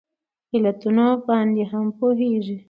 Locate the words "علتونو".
0.53-1.07